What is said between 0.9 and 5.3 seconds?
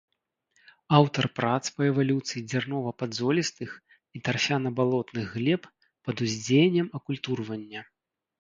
Аўтар прац па эвалюцыі дзярнова-падзолістых і тарфяна-балотных